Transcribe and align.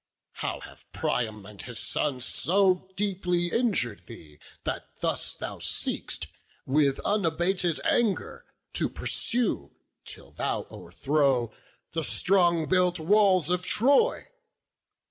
how 0.37 0.59
have 0.61 0.91
Priam 0.93 1.45
and 1.45 1.61
his 1.61 1.77
sons 1.77 2.25
So 2.25 2.89
deeply 2.95 3.51
injur'd 3.53 4.07
thee, 4.07 4.39
that 4.63 4.87
thus 4.99 5.35
thou 5.35 5.59
seek'st 5.59 6.25
With 6.65 6.99
unabated 7.01 7.79
anger 7.85 8.43
to 8.73 8.89
pursue, 8.89 9.69
Till 10.03 10.31
thou 10.31 10.65
o'erthrow, 10.71 11.51
the 11.91 12.03
strong 12.03 12.65
built 12.65 12.99
walls 12.99 13.51
of 13.51 13.63
Troy? 13.63 14.23